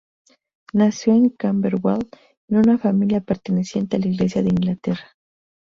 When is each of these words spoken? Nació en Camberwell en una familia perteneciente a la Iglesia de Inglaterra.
Nació 0.73 1.13
en 1.13 1.29
Camberwell 1.29 2.09
en 2.49 2.57
una 2.57 2.79
familia 2.79 3.21
perteneciente 3.21 3.97
a 3.97 3.99
la 3.99 4.07
Iglesia 4.07 4.41
de 4.41 4.49
Inglaterra. 4.49 5.15